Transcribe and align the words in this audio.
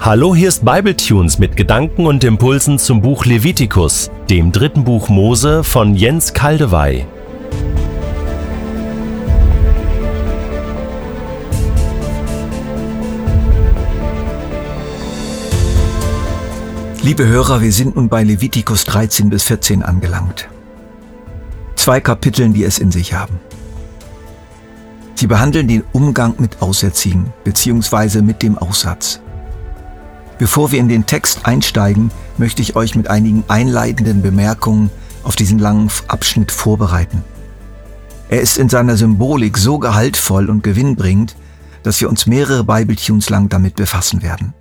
Hallo, 0.00 0.32
hier 0.32 0.48
ist 0.48 0.64
Bibletunes 0.64 1.40
mit 1.40 1.56
Gedanken 1.56 2.06
und 2.06 2.22
Impulsen 2.22 2.78
zum 2.78 3.02
Buch 3.02 3.26
Levitikus, 3.26 4.12
dem 4.30 4.52
dritten 4.52 4.84
Buch 4.84 5.08
Mose 5.08 5.64
von 5.64 5.96
Jens 5.96 6.32
Kaldewey. 6.32 7.04
Liebe 17.02 17.26
Hörer, 17.26 17.60
wir 17.60 17.72
sind 17.72 17.96
nun 17.96 18.08
bei 18.08 18.22
Levitikus 18.22 18.84
13 18.84 19.28
bis 19.30 19.42
14 19.42 19.82
angelangt. 19.82 20.48
Zwei 21.74 22.00
Kapiteln, 22.00 22.52
die 22.54 22.62
es 22.62 22.78
in 22.78 22.92
sich 22.92 23.14
haben. 23.14 23.40
Sie 25.16 25.26
behandeln 25.26 25.66
den 25.66 25.82
Umgang 25.92 26.36
mit 26.38 26.62
Auserziehen 26.62 27.32
bzw. 27.42 28.22
mit 28.22 28.44
dem 28.44 28.56
Aussatz. 28.56 29.20
Bevor 30.38 30.70
wir 30.70 30.78
in 30.78 30.88
den 30.88 31.06
Text 31.06 31.46
einsteigen, 31.46 32.10
möchte 32.36 32.62
ich 32.62 32.76
euch 32.76 32.94
mit 32.94 33.08
einigen 33.08 33.44
einleitenden 33.48 34.22
Bemerkungen 34.22 34.90
auf 35.24 35.34
diesen 35.34 35.58
langen 35.58 35.90
Abschnitt 36.06 36.52
vorbereiten. 36.52 37.24
Er 38.28 38.40
ist 38.40 38.58
in 38.58 38.68
seiner 38.68 38.96
Symbolik 38.96 39.58
so 39.58 39.78
gehaltvoll 39.78 40.48
und 40.48 40.62
gewinnbringend, 40.62 41.34
dass 41.82 42.00
wir 42.00 42.08
uns 42.08 42.26
mehrere 42.26 42.64
Bibletunes 42.64 43.30
lang 43.30 43.48
damit 43.48 43.76
befassen 43.76 44.22
werden. 44.22 44.54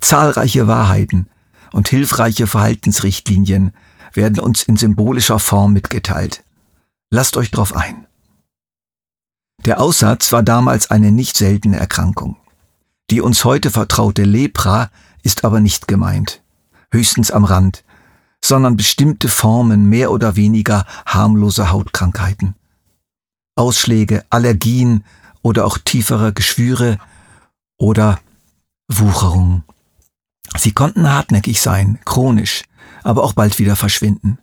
Zahlreiche 0.00 0.66
Wahrheiten 0.66 1.28
und 1.72 1.88
hilfreiche 1.88 2.46
Verhaltensrichtlinien 2.46 3.72
werden 4.12 4.38
uns 4.38 4.62
in 4.62 4.76
symbolischer 4.76 5.38
Form 5.38 5.72
mitgeteilt. 5.72 6.44
Lasst 7.10 7.36
euch 7.36 7.50
drauf 7.50 7.74
ein. 7.74 8.06
Der 9.64 9.80
Aussatz 9.80 10.30
war 10.32 10.42
damals 10.42 10.90
eine 10.90 11.10
nicht 11.10 11.36
seltene 11.36 11.78
Erkrankung. 11.78 12.36
Die 13.10 13.20
uns 13.20 13.44
heute 13.44 13.70
vertraute 13.70 14.24
Lepra 14.24 14.90
ist 15.22 15.44
aber 15.44 15.60
nicht 15.60 15.88
gemeint, 15.88 16.42
höchstens 16.90 17.30
am 17.30 17.44
Rand, 17.44 17.84
sondern 18.44 18.76
bestimmte 18.76 19.28
Formen 19.28 19.88
mehr 19.88 20.10
oder 20.10 20.36
weniger 20.36 20.86
harmloser 21.06 21.70
Hautkrankheiten. 21.70 22.54
Ausschläge, 23.56 24.24
Allergien 24.30 25.04
oder 25.42 25.66
auch 25.66 25.78
tiefere 25.78 26.32
Geschwüre 26.32 26.98
oder 27.78 28.18
Wucherungen. 28.88 29.64
Sie 30.56 30.72
konnten 30.72 31.10
hartnäckig 31.10 31.60
sein, 31.60 31.98
chronisch, 32.04 32.64
aber 33.02 33.22
auch 33.22 33.32
bald 33.32 33.58
wieder 33.58 33.76
verschwinden. 33.76 34.38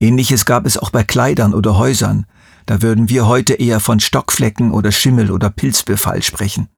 Ähnliches 0.00 0.44
gab 0.44 0.66
es 0.66 0.78
auch 0.78 0.90
bei 0.90 1.04
Kleidern 1.04 1.54
oder 1.54 1.78
Häusern, 1.78 2.26
da 2.66 2.80
würden 2.82 3.08
wir 3.08 3.26
heute 3.26 3.54
eher 3.54 3.80
von 3.80 4.00
Stockflecken 4.00 4.72
oder 4.72 4.92
Schimmel 4.92 5.30
oder 5.30 5.50
Pilzbefall 5.50 6.22
sprechen. 6.22 6.68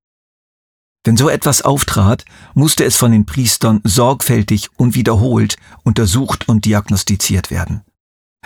Wenn 1.05 1.19
so 1.19 1.28
etwas 1.28 1.60
auftrat, 1.60 2.24
musste 2.55 2.83
es 2.84 2.97
von 2.97 3.12
den 3.12 3.27
Priestern 3.27 3.83
sorgfältig 3.84 4.70
und 4.77 4.94
wiederholt 4.94 5.56
untersucht 5.83 6.48
und 6.48 6.64
diagnostiziert 6.64 7.50
werden. 7.50 7.83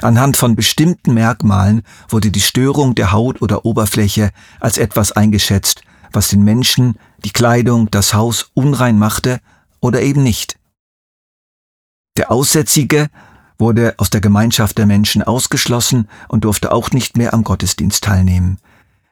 Anhand 0.00 0.37
von 0.37 0.56
bestimmten 0.56 1.15
Merkmalen 1.15 1.83
wurde 2.09 2.31
die 2.33 2.41
Störung 2.41 2.97
der 2.97 3.12
Haut 3.12 3.42
oder 3.42 3.65
Oberfläche 3.65 4.33
als 4.59 4.77
etwas 4.77 5.12
eingeschätzt, 5.12 5.83
was 6.12 6.28
den 6.28 6.42
Menschen, 6.42 6.98
die 7.25 7.31
Kleidung, 7.31 7.91
das 7.91 8.12
Haus 8.12 8.50
unrein 8.55 8.98
machte 8.98 9.41
oder 9.81 10.03
eben 10.03 10.25
nicht. 10.25 10.59
Der 12.17 12.33
Aussätzige 12.33 13.09
wurde 13.56 13.95
aus 13.98 14.11
der 14.11 14.20
Gemeinschaft 14.20 14.78
der 14.78 14.87
Menschen 14.87 15.22
ausgeschlossen 15.22 16.09
und 16.28 16.45
durfte 16.45 16.72
auch 16.72 16.91
nicht 16.91 17.17
mehr 17.17 17.34
am 17.34 17.45
Gottesdienst 17.45 18.03
teilnehmen 18.03 18.59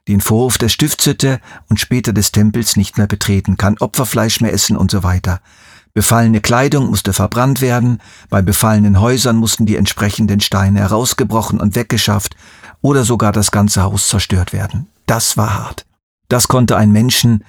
den 0.09 0.21
Vorhof 0.21 0.59
der 0.59 0.69
Stiftshütte 0.69 1.41
und 1.69 1.81
später 1.81 2.13
des 2.13 2.33
Tempels 2.33 2.77
nicht 2.77 2.97
mehr 2.99 3.07
betreten, 3.07 3.57
kann 3.57 3.79
Opferfleisch 3.79 4.41
mehr 4.41 4.53
essen 4.53 4.77
und 4.77 4.91
so 4.91 5.03
weiter. 5.03 5.41
Befallene 5.95 6.41
Kleidung 6.41 6.91
musste 6.91 7.13
verbrannt 7.13 7.61
werden, 7.61 8.03
bei 8.29 8.43
befallenen 8.43 9.01
Häusern 9.01 9.37
mussten 9.37 9.65
die 9.65 9.77
entsprechenden 9.77 10.41
Steine 10.41 10.81
herausgebrochen 10.81 11.59
und 11.59 11.75
weggeschafft 11.75 12.37
oder 12.83 13.05
sogar 13.05 13.33
das 13.33 13.51
ganze 13.51 13.83
Haus 13.83 14.09
zerstört 14.09 14.53
werden. 14.53 14.89
Das 15.07 15.37
war 15.37 15.55
hart. 15.55 15.87
Das 16.29 16.49
konnte 16.49 16.77
ein 16.77 16.93
Menschen, 16.93 17.45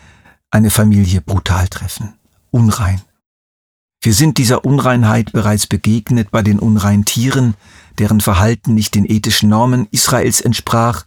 eine 0.50 0.72
Familie 0.72 1.22
brutal 1.22 1.67
treffen. 1.67 2.13
Unrein. 2.51 3.01
Wir 4.01 4.13
sind 4.13 4.38
dieser 4.38 4.63
Unreinheit 4.63 5.34
bereits 5.34 5.67
begegnet 5.67 6.31
bei 6.31 6.41
den 6.41 6.59
unreinen 6.59 7.03
Tieren, 7.03 7.56
deren 8.00 8.22
Verhalten 8.22 8.73
nicht 8.73 8.96
den 8.96 9.06
ethischen 9.06 9.50
Normen 9.50 9.88
Israels 9.91 10.40
entsprach, 10.40 11.03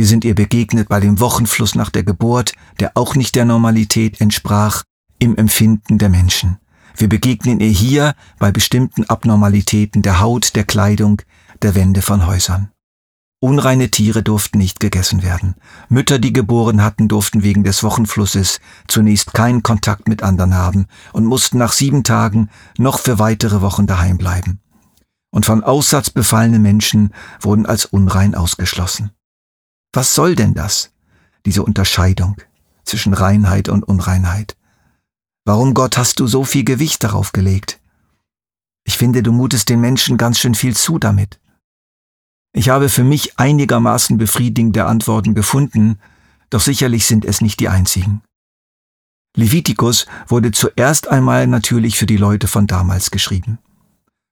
wir 0.00 0.06
sind 0.06 0.24
ihr 0.24 0.34
begegnet 0.34 0.88
bei 0.88 0.98
dem 0.98 1.20
Wochenfluss 1.20 1.74
nach 1.74 1.90
der 1.90 2.04
Geburt, 2.04 2.54
der 2.78 2.92
auch 2.94 3.16
nicht 3.16 3.34
der 3.34 3.44
Normalität 3.44 4.18
entsprach, 4.22 4.82
im 5.18 5.36
Empfinden 5.36 5.98
der 5.98 6.08
Menschen. 6.08 6.56
Wir 6.96 7.06
begegnen 7.06 7.60
ihr 7.60 7.68
hier 7.68 8.14
bei 8.38 8.50
bestimmten 8.50 9.04
Abnormalitäten 9.04 10.00
der 10.00 10.20
Haut, 10.20 10.56
der 10.56 10.64
Kleidung, 10.64 11.20
der 11.60 11.74
Wände 11.74 12.00
von 12.00 12.26
Häusern. 12.26 12.70
Unreine 13.40 13.90
Tiere 13.90 14.22
durften 14.22 14.56
nicht 14.56 14.80
gegessen 14.80 15.22
werden. 15.22 15.54
Mütter, 15.90 16.18
die 16.18 16.32
geboren 16.32 16.82
hatten, 16.82 17.06
durften 17.06 17.42
wegen 17.42 17.62
des 17.62 17.82
Wochenflusses 17.82 18.58
zunächst 18.88 19.34
keinen 19.34 19.62
Kontakt 19.62 20.08
mit 20.08 20.22
anderen 20.22 20.54
haben 20.54 20.86
und 21.12 21.26
mussten 21.26 21.58
nach 21.58 21.72
sieben 21.72 22.04
Tagen 22.04 22.48
noch 22.78 23.00
für 23.00 23.18
weitere 23.18 23.60
Wochen 23.60 23.86
daheim 23.86 24.16
bleiben. 24.16 24.60
Und 25.30 25.44
von 25.44 25.62
Aussatz 25.62 26.08
befallene 26.08 26.58
Menschen 26.58 27.12
wurden 27.42 27.66
als 27.66 27.84
unrein 27.84 28.34
ausgeschlossen. 28.34 29.10
Was 29.92 30.14
soll 30.14 30.36
denn 30.36 30.54
das, 30.54 30.92
diese 31.44 31.62
Unterscheidung 31.64 32.36
zwischen 32.84 33.12
Reinheit 33.12 33.68
und 33.68 33.82
Unreinheit? 33.82 34.56
Warum, 35.44 35.74
Gott, 35.74 35.96
hast 35.96 36.20
du 36.20 36.26
so 36.26 36.44
viel 36.44 36.64
Gewicht 36.64 37.02
darauf 37.02 37.32
gelegt? 37.32 37.80
Ich 38.84 38.96
finde, 38.96 39.22
du 39.22 39.32
mutest 39.32 39.68
den 39.68 39.80
Menschen 39.80 40.16
ganz 40.16 40.38
schön 40.38 40.54
viel 40.54 40.76
zu 40.76 40.98
damit. 40.98 41.40
Ich 42.52 42.68
habe 42.68 42.88
für 42.88 43.04
mich 43.04 43.38
einigermaßen 43.38 44.18
befriedigende 44.18 44.86
Antworten 44.86 45.34
gefunden, 45.34 45.98
doch 46.50 46.60
sicherlich 46.60 47.06
sind 47.06 47.24
es 47.24 47.40
nicht 47.40 47.60
die 47.60 47.68
einzigen. 47.68 48.22
Levitikus 49.36 50.06
wurde 50.26 50.50
zuerst 50.50 51.08
einmal 51.08 51.46
natürlich 51.46 51.96
für 51.96 52.06
die 52.06 52.16
Leute 52.16 52.48
von 52.48 52.66
damals 52.66 53.10
geschrieben. 53.12 53.58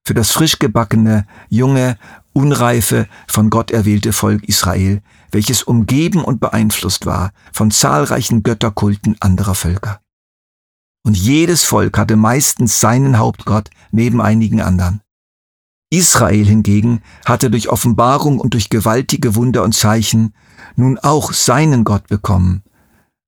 Für 0.04 0.14
das 0.14 0.32
frisch 0.32 0.58
gebackene, 0.58 1.26
junge, 1.48 1.98
unreife, 2.38 3.08
von 3.26 3.50
Gott 3.50 3.72
erwählte 3.72 4.12
Volk 4.12 4.44
Israel, 4.44 5.02
welches 5.32 5.64
umgeben 5.64 6.22
und 6.22 6.38
beeinflusst 6.38 7.04
war 7.04 7.32
von 7.52 7.72
zahlreichen 7.72 8.44
Götterkulten 8.44 9.16
anderer 9.18 9.56
Völker. 9.56 10.00
Und 11.04 11.16
jedes 11.16 11.64
Volk 11.64 11.98
hatte 11.98 12.14
meistens 12.14 12.78
seinen 12.78 13.18
Hauptgott 13.18 13.70
neben 13.90 14.20
einigen 14.20 14.60
anderen. 14.60 15.00
Israel 15.90 16.44
hingegen 16.44 17.02
hatte 17.24 17.50
durch 17.50 17.70
Offenbarung 17.70 18.38
und 18.38 18.54
durch 18.54 18.70
gewaltige 18.70 19.34
Wunder 19.34 19.64
und 19.64 19.74
Zeichen 19.74 20.32
nun 20.76 20.96
auch 20.98 21.32
seinen 21.32 21.82
Gott 21.82 22.06
bekommen, 22.06 22.62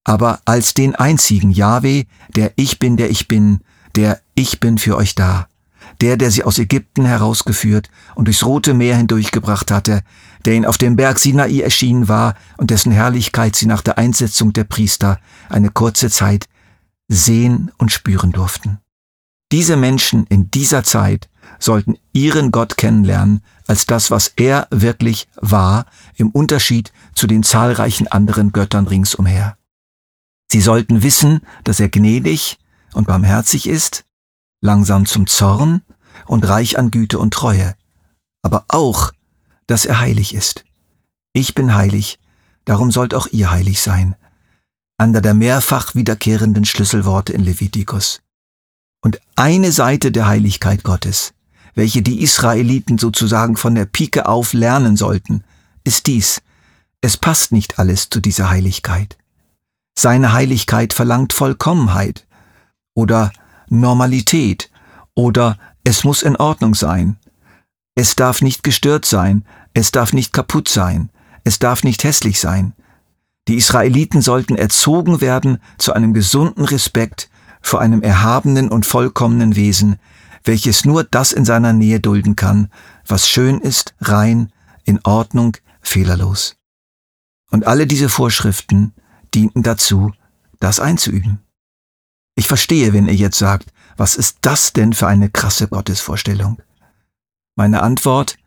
aber 0.05 0.41
als 0.45 0.75
den 0.75 0.95
einzigen 0.95 1.51
Jahwe, 1.51 2.05
der 2.37 2.53
ich 2.55 2.79
bin, 2.79 2.97
der 2.97 3.11
ich 3.11 3.27
bin, 3.27 3.61
der 3.97 4.21
ich 4.37 4.61
bin 4.61 4.79
für 4.79 4.97
euch 4.97 5.17
da 5.17 5.49
der, 6.01 6.17
der 6.17 6.31
sie 6.31 6.45
aus 6.45 6.59
Ägypten 6.59 7.05
herausgeführt 7.05 7.91
und 8.15 8.27
durchs 8.27 8.45
Rote 8.45 8.75
Meer 8.75 8.97
hindurchgebracht 8.97 9.71
hatte, 9.71 10.03
der 10.45 10.55
ihnen 10.55 10.67
auf 10.67 10.79
dem 10.79 10.97
Berg 10.97 11.19
Sinai 11.19 11.61
erschienen 11.61 12.09
war 12.09 12.35
und 12.57 12.71
dessen 12.71 12.93
Herrlichkeit 12.93 13.57
sie 13.57 13.67
nach 13.67 13.83
der 13.83 13.99
Einsetzung 13.99 14.53
der 14.53 14.65
Priester 14.65 15.19
eine 15.49 15.71
kurze 15.71 16.11
Zeit 16.11 16.47
sehen 17.09 17.71
und 17.79 17.93
spüren 17.93 18.33
durften. 18.33 18.79
Diese 19.53 19.77
Menschen 19.77 20.27
in 20.29 20.51
dieser 20.51 20.85
Zeit 20.85 21.29
sollten 21.59 21.97
ihren 22.13 22.53
Gott 22.53 22.77
kennenlernen 22.77 23.43
als 23.67 23.87
das, 23.87 24.11
was 24.11 24.33
er 24.37 24.69
wirklich 24.71 25.29
war, 25.37 25.87
im 26.17 26.31
Unterschied 26.31 26.93
zu 27.15 27.27
den 27.27 27.43
zahlreichen 27.43 28.09
anderen 28.09 28.53
Göttern 28.53 28.87
ringsumher. 28.87 29.57
Sie 30.51 30.61
sollten 30.61 31.03
wissen, 31.03 31.41
dass 31.65 31.81
er 31.81 31.89
gnädig 31.89 32.59
und 32.95 33.07
barmherzig 33.07 33.69
ist, 33.69 34.05
langsam 34.61 35.07
zum 35.07 35.27
Zorn 35.27 35.83
und 36.27 36.49
reich 36.49 36.79
an 36.79 36.91
Güte 36.91 37.19
und 37.19 37.33
Treue, 37.33 37.75
aber 38.43 38.65
auch, 38.69 39.13
dass 39.67 39.85
er 39.85 40.01
heilig 40.01 40.35
ist. 40.35 40.65
Ich 41.33 41.55
bin 41.55 41.75
heilig, 41.75 42.19
darum 42.65 42.91
sollt 42.91 43.15
auch 43.15 43.29
ihr 43.29 43.51
heilig 43.51 43.81
sein. 43.81 44.17
Einer 44.99 45.21
der 45.21 45.35
mehrfach 45.35 45.95
wiederkehrenden 45.95 46.65
Schlüsselworte 46.65 47.33
in 47.33 47.43
Levitikus. 47.43 48.21
Und 49.03 49.21
eine 49.35 49.73
Seite 49.73 50.13
der 50.13 50.27
Heiligkeit 50.27 50.83
Gottes, 50.83 51.33
welche 51.75 52.03
die 52.03 52.23
Israeliten 52.23 52.99
sozusagen 52.99 53.57
von 53.57 53.75
der 53.75 53.87
Pike 53.87 54.27
auf 54.29 54.53
lernen 54.53 54.97
sollten, 54.97 55.45
ist 55.85 56.07
dies. 56.07 56.43
Es 57.01 57.17
passt 57.17 57.53
nicht 57.53 57.79
alles 57.79 58.11
zu 58.11 58.21
dieser 58.21 58.51
Heiligkeit. 58.51 59.17
Seine 59.99 60.33
Heiligkeit 60.33 60.93
verlangt 60.93 61.33
Vollkommenheit 61.33 62.27
oder 62.95 63.33
Normalität 63.71 64.71
oder 65.15 65.59
es 65.85 66.05
muss 66.05 66.23
in 66.23 66.37
Ordnung 66.37 66.75
sein. 66.75 67.17
Es 67.95 68.17
darf 68.17 68.43
nicht 68.43 68.63
gestört 68.63 69.05
sein, 69.05 69.45
es 69.73 69.91
darf 69.91 70.13
nicht 70.13 70.33
kaputt 70.33 70.69
sein, 70.69 71.11
es 71.45 71.59
darf 71.59 71.83
nicht 71.83 72.05
hässlich 72.05 72.41
sein. 72.41 72.75
Die 73.49 73.57
Israeliten 73.57 74.21
sollten 74.21 74.57
erzogen 74.57 75.21
werden 75.21 75.59
zu 75.79 75.93
einem 75.93 76.13
gesunden 76.13 76.65
Respekt 76.65 77.31
vor 77.63 77.81
einem 77.81 78.03
erhabenen 78.03 78.69
und 78.71 78.87
vollkommenen 78.87 79.57
Wesen, 79.57 79.97
welches 80.45 80.85
nur 80.85 81.05
das 81.05 81.33
in 81.33 81.45
seiner 81.45 81.73
Nähe 81.73 82.01
dulden 82.01 82.37
kann, 82.37 82.71
was 83.07 83.29
schön 83.29 83.61
ist, 83.61 83.95
rein, 84.01 84.53
in 84.85 85.01
Ordnung, 85.05 85.57
fehlerlos. 85.81 86.57
Und 87.51 87.67
alle 87.67 87.87
diese 87.87 88.09
Vorschriften 88.09 88.95
dienten 89.35 89.63
dazu, 89.63 90.13
das 90.61 90.81
einzuüben. 90.81 91.41
Ich 92.41 92.49
verstehe, 92.49 92.95
wenn 92.95 93.07
ihr 93.07 93.15
jetzt 93.15 93.37
sagt, 93.37 93.71
was 93.99 94.17
ist 94.17 94.39
das 94.41 94.73
denn 94.73 94.95
für 94.95 95.07
eine 95.07 95.29
krasse 95.29 95.69
Gottesvorstellung? 95.69 96.57
Meine 97.55 97.83
Antwort, 97.83 98.39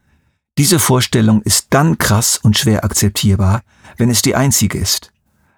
diese 0.57 0.79
Vorstellung 0.79 1.43
ist 1.43 1.67
dann 1.69 1.99
krass 1.99 2.39
und 2.41 2.57
schwer 2.57 2.83
akzeptierbar, 2.83 3.61
wenn 3.97 4.09
es 4.09 4.23
die 4.23 4.35
einzige 4.35 4.79
ist. 4.79 5.11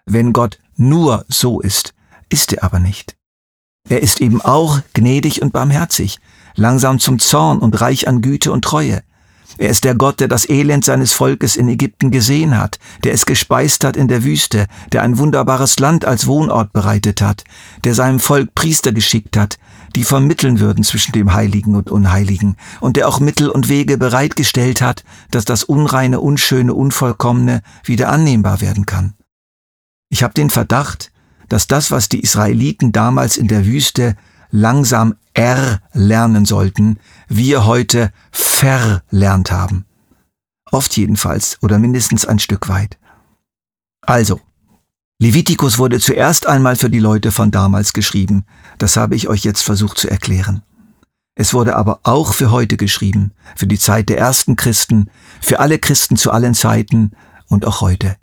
Wenn 0.06 0.34
Gott 0.34 0.60
nur 0.76 1.24
so 1.30 1.62
ist, 1.62 1.94
ist 2.28 2.52
er 2.52 2.66
aber 2.66 2.80
nicht. 2.80 3.16
Er 3.88 4.04
ist 4.04 4.20
eben 4.20 4.42
auch 4.42 4.82
gnädig 4.94 5.42
und 5.42 5.54
barmherzig, 5.54 6.20
langsam 6.56 7.00
zum 7.00 7.20
Zorn 7.20 7.60
und 7.60 7.80
reich 7.80 8.10
an 8.10 8.22
Güte 8.22 8.52
und 8.52 8.66
Treue. 8.66 9.02
Er 9.58 9.70
ist 9.70 9.84
der 9.84 9.96
Gott, 9.96 10.20
der 10.20 10.28
das 10.28 10.50
Elend 10.50 10.84
seines 10.84 11.14
Volkes 11.14 11.56
in 11.56 11.70
Ägypten 11.70 12.12
gesehen 12.12 12.58
hat, 12.58 12.78
der 13.04 13.14
es 13.14 13.26
gespeist 13.26 13.84
hat 13.86 13.96
in 13.96 14.08
der 14.08 14.24
Wüste, 14.24 14.68
der 14.92 15.02
ein 15.02 15.18
wunderbares 15.18 15.80
Land 15.80 16.04
als 16.04 16.28
Wohnort 16.28 16.74
bereitet 16.74 17.22
hat, 17.22 17.44
der 17.84 17.96
seinem 17.96 18.20
Volk 18.20 18.54
Priester 18.54 18.92
geschickt 18.92 19.38
hat, 19.38 19.58
die 19.96 20.04
vermitteln 20.04 20.60
würden 20.60 20.84
zwischen 20.84 21.14
dem 21.14 21.34
Heiligen 21.34 21.76
und 21.76 21.90
Unheiligen, 21.90 22.58
und 22.82 22.98
der 22.98 23.08
auch 23.08 23.22
Mittel 23.22 23.50
und 23.50 23.70
Wege 23.70 23.98
bereitgestellt 23.98 24.82
hat, 24.82 25.06
dass 25.32 25.46
das 25.46 25.64
Unreine, 25.64 26.20
Unschöne, 26.20 26.74
Unvollkommene 26.74 27.62
wieder 27.86 28.10
annehmbar 28.10 28.60
werden 28.60 28.86
kann. 28.86 29.14
Ich 30.10 30.22
habe 30.22 30.34
den 30.34 30.50
Verdacht, 30.50 31.12
dass 31.48 31.68
das, 31.68 31.92
was 31.92 32.10
die 32.10 32.20
Israeliten 32.20 32.92
damals 32.92 33.38
in 33.38 33.48
der 33.48 33.66
Wüste 33.66 34.16
langsam 34.56 35.16
erlernen 35.34 36.46
sollten, 36.46 36.98
wir 37.28 37.66
heute 37.66 38.12
verlernt 38.32 39.52
haben. 39.52 39.86
Oft 40.72 40.96
jedenfalls 40.98 41.58
oder 41.62 41.78
mindestens 41.78 42.26
ein 42.26 42.40
Stück 42.40 42.70
weit. 42.70 42.98
Also, 44.02 44.40
Levitikus 45.20 45.78
wurde 45.78 46.00
zuerst 46.00 46.48
einmal 46.48 46.76
für 46.76 46.90
die 46.90 47.00
Leute 47.00 47.32
von 47.32 47.52
damals 47.52 47.94
geschrieben, 47.94 48.46
das 48.78 48.98
habe 48.98 49.16
ich 49.16 49.28
euch 49.28 49.44
jetzt 49.44 49.62
versucht 49.62 49.98
zu 49.98 50.10
erklären. 50.10 50.64
Es 51.36 51.54
wurde 51.54 51.76
aber 51.76 52.00
auch 52.04 52.34
für 52.34 52.50
heute 52.52 52.78
geschrieben, 52.78 53.34
für 53.56 53.68
die 53.68 53.80
Zeit 53.80 54.08
der 54.08 54.18
ersten 54.18 54.56
Christen, 54.56 55.10
für 55.42 55.60
alle 55.60 55.80
Christen 55.80 56.16
zu 56.16 56.32
allen 56.32 56.54
Zeiten 56.54 57.12
und 57.48 57.66
auch 57.66 57.82
heute. 57.82 58.16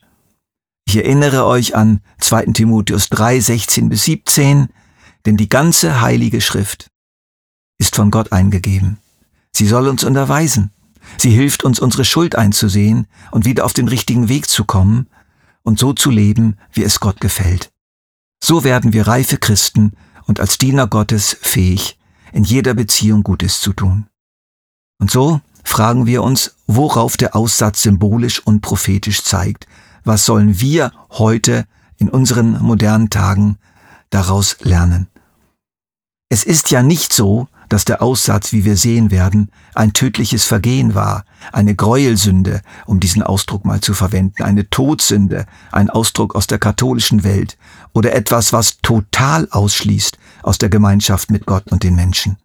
Ich 0.86 0.96
erinnere 0.96 1.44
euch 1.44 1.76
an 1.76 2.00
2. 2.18 2.46
Timotheus 2.46 3.10
3, 3.10 3.38
16 3.40 3.88
bis 3.90 4.04
17, 4.04 4.68
denn 5.26 5.36
die 5.36 5.48
ganze 5.48 6.00
heilige 6.00 6.40
Schrift 6.40 6.90
ist 7.78 7.96
von 7.96 8.10
Gott 8.10 8.32
eingegeben. 8.32 8.98
Sie 9.52 9.66
soll 9.66 9.88
uns 9.88 10.04
unterweisen. 10.04 10.70
Sie 11.18 11.30
hilft 11.30 11.64
uns, 11.64 11.80
unsere 11.80 12.04
Schuld 12.04 12.36
einzusehen 12.36 13.06
und 13.30 13.44
wieder 13.44 13.64
auf 13.64 13.72
den 13.72 13.88
richtigen 13.88 14.28
Weg 14.28 14.48
zu 14.48 14.64
kommen 14.64 15.08
und 15.62 15.78
so 15.78 15.92
zu 15.92 16.10
leben, 16.10 16.56
wie 16.72 16.84
es 16.84 17.00
Gott 17.00 17.20
gefällt. 17.20 17.70
So 18.42 18.64
werden 18.64 18.92
wir 18.92 19.06
reife 19.06 19.36
Christen 19.36 19.92
und 20.26 20.40
als 20.40 20.58
Diener 20.58 20.86
Gottes 20.86 21.36
fähig, 21.40 21.98
in 22.32 22.44
jeder 22.44 22.74
Beziehung 22.74 23.22
Gutes 23.22 23.60
zu 23.60 23.72
tun. 23.72 24.06
Und 24.98 25.10
so 25.10 25.40
fragen 25.64 26.06
wir 26.06 26.22
uns, 26.22 26.56
worauf 26.66 27.16
der 27.16 27.36
Aussatz 27.36 27.82
symbolisch 27.82 28.40
und 28.40 28.60
prophetisch 28.60 29.22
zeigt. 29.22 29.66
Was 30.04 30.24
sollen 30.24 30.60
wir 30.60 30.92
heute 31.10 31.66
in 31.96 32.08
unseren 32.08 32.60
modernen 32.62 33.10
Tagen 33.10 33.58
daraus 34.10 34.56
lernen? 34.60 35.08
Es 36.32 36.44
ist 36.44 36.70
ja 36.70 36.82
nicht 36.82 37.12
so, 37.12 37.46
dass 37.68 37.84
der 37.84 38.00
Aussatz, 38.00 38.54
wie 38.54 38.64
wir 38.64 38.78
sehen 38.78 39.10
werden, 39.10 39.50
ein 39.74 39.92
tödliches 39.92 40.46
Vergehen 40.46 40.94
war, 40.94 41.26
eine 41.52 41.74
Gräuelsünde, 41.74 42.62
um 42.86 43.00
diesen 43.00 43.22
Ausdruck 43.22 43.66
mal 43.66 43.82
zu 43.82 43.92
verwenden, 43.92 44.42
eine 44.42 44.70
Todsünde, 44.70 45.44
ein 45.72 45.90
Ausdruck 45.90 46.34
aus 46.34 46.46
der 46.46 46.58
katholischen 46.58 47.22
Welt 47.22 47.58
oder 47.92 48.14
etwas, 48.14 48.54
was 48.54 48.78
total 48.78 49.46
ausschließt 49.50 50.16
aus 50.42 50.56
der 50.56 50.70
Gemeinschaft 50.70 51.30
mit 51.30 51.44
Gott 51.44 51.70
und 51.70 51.82
den 51.82 51.96
Menschen. 51.96 52.38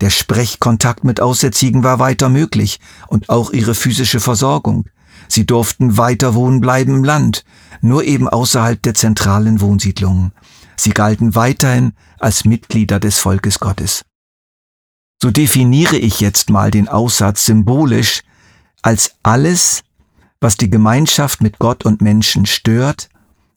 Der 0.00 0.08
Sprechkontakt 0.08 1.04
mit 1.04 1.20
Aussätzigen 1.20 1.84
war 1.84 1.98
weiter 1.98 2.30
möglich 2.30 2.80
und 3.08 3.28
auch 3.28 3.50
ihre 3.50 3.74
physische 3.74 4.20
Versorgung. 4.20 4.86
Sie 5.28 5.44
durften 5.44 5.98
weiter 5.98 6.34
wohnen 6.34 6.62
bleiben 6.62 6.94
im 6.94 7.04
Land, 7.04 7.44
nur 7.82 8.04
eben 8.04 8.26
außerhalb 8.26 8.82
der 8.82 8.94
zentralen 8.94 9.60
Wohnsiedlungen. 9.60 10.32
Sie 10.78 10.90
galten 10.90 11.34
weiterhin 11.34 11.92
als 12.20 12.44
Mitglieder 12.44 13.00
des 13.00 13.18
Volkes 13.18 13.58
Gottes. 13.58 14.04
So 15.20 15.32
definiere 15.32 15.96
ich 15.96 16.20
jetzt 16.20 16.50
mal 16.50 16.70
den 16.70 16.88
Aussatz 16.88 17.46
symbolisch 17.46 18.22
als 18.82 19.16
alles, 19.24 19.82
was 20.40 20.56
die 20.56 20.70
Gemeinschaft 20.70 21.40
mit 21.40 21.58
Gott 21.58 21.84
und 21.84 22.00
Menschen 22.00 22.46
stört, 22.46 23.08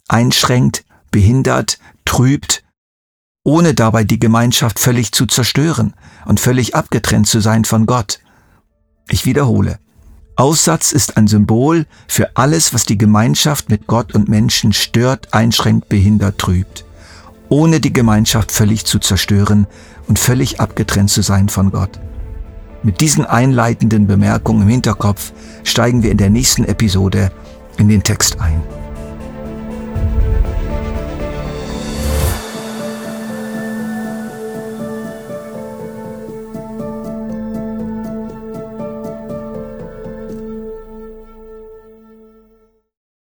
einschränkt, 0.08 0.84
behindert, 1.12 1.78
trübt, 2.06 2.64
ohne 3.44 3.76
dabei 3.76 4.04
die 4.04 4.20
Gemeinschaft 4.20 4.80
völlig 4.80 5.12
zu 5.12 5.28
zerstören 5.28 5.94
und 6.26 6.40
völlig 6.40 6.74
abgetrennt 6.74 7.28
zu 7.28 7.40
sein 7.40 7.66
von 7.66 7.86
Gott. 7.86 8.20
Ich 9.10 9.28
wiederhole. 9.28 9.78
Aussatz 10.38 10.92
ist 10.92 11.18
ein 11.18 11.28
Symbol 11.28 11.86
für 12.08 12.36
alles, 12.36 12.74
was 12.74 12.86
die 12.86 12.98
Gemeinschaft 12.98 13.70
mit 13.70 13.86
Gott 13.86 14.16
und 14.16 14.28
Menschen 14.28 14.74
stört, 14.74 15.36
einschränkt, 15.36 15.88
behindert, 15.88 16.40
trübt 16.40 16.84
ohne 17.52 17.82
die 17.82 17.92
Gemeinschaft 17.92 18.52
völlig 18.52 18.86
zu 18.86 18.98
zerstören 18.98 19.68
und 20.08 20.18
völlig 20.18 20.62
abgetrennt 20.62 21.10
zu 21.10 21.22
sein 21.22 21.50
von 21.50 21.70
Gott. 21.70 22.00
Mit 22.82 23.02
diesen 23.02 23.26
einleitenden 23.26 24.08
Bemerkungen 24.08 24.64
im 24.64 24.70
Hinterkopf 24.70 25.34
steigen 25.66 26.02
wir 26.02 26.12
in 26.12 26.18
der 26.18 26.30
nächsten 26.30 26.64
Episode 26.64 27.30
in 27.78 27.90
den 27.90 28.04
Text 28.04 28.40
ein. 28.40 28.81